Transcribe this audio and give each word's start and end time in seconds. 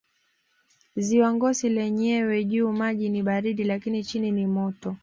Ziwa 0.97 1.33
Ngosi 1.33 1.69
lenyewe 1.69 2.43
juu 2.43 2.71
maji 2.71 3.09
ni 3.09 3.23
baridi 3.23 3.63
lakini 3.63 4.03
chini 4.03 4.31
ni 4.31 4.47
moto 4.47 4.95